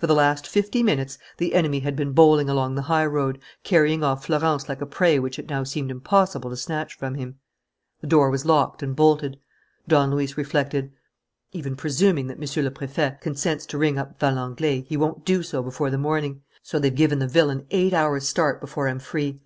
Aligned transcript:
For 0.00 0.06
the 0.06 0.14
last 0.14 0.46
fifty 0.46 0.82
minutes 0.82 1.18
the 1.36 1.52
enemy 1.54 1.80
had 1.80 1.96
been 1.96 2.12
bowling 2.12 2.48
along 2.48 2.76
the 2.76 2.80
highroad, 2.88 3.38
carrying 3.62 4.02
off 4.02 4.24
Florence 4.24 4.70
like 4.70 4.80
a 4.80 4.86
prey 4.86 5.18
which 5.18 5.38
it 5.38 5.50
now 5.50 5.64
seemed 5.64 5.90
impossible 5.90 6.48
to 6.48 6.56
snatch 6.56 6.94
from 6.96 7.14
him. 7.14 7.34
The 8.00 8.06
door 8.06 8.30
was 8.30 8.46
locked 8.46 8.82
and 8.82 8.96
bolted. 8.96 9.38
Don 9.86 10.10
Luis 10.12 10.38
reflected: 10.38 10.92
"Even 11.52 11.76
presuming 11.76 12.26
that 12.28 12.38
Monsieur 12.38 12.62
le 12.62 12.70
Prefect 12.70 13.20
consents 13.20 13.66
to 13.66 13.76
ring 13.76 13.98
up 13.98 14.18
Valenglay, 14.18 14.86
he 14.88 14.96
won't 14.96 15.26
do 15.26 15.42
so 15.42 15.62
before 15.62 15.90
the 15.90 15.98
morning. 15.98 16.40
So 16.62 16.78
they've 16.78 16.94
given 16.94 17.18
the 17.18 17.28
villain 17.28 17.66
eight 17.70 17.92
hours' 17.92 18.26
start 18.26 18.62
before 18.62 18.88
I'm 18.88 18.98
free. 18.98 19.42